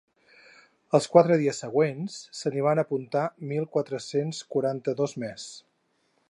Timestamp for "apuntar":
2.85-3.27